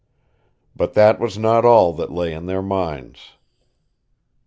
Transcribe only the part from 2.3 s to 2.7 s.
in their